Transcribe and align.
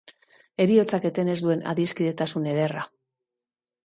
Heriotzak 0.63 1.03
eten 1.09 1.29
ez 1.33 1.35
duen 1.43 1.61
adiskidetasun 1.73 2.47
ederra. 2.55 2.87